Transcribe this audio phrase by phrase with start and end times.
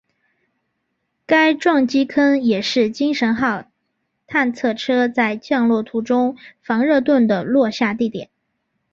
[1.27, 3.65] 该撞击坑也是精神号
[4.25, 8.31] 探测车在降落途中防热盾的落下地点。